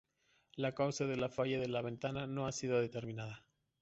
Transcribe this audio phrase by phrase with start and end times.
[0.55, 3.45] La causa de la falla de la ventana no ha sido determinada.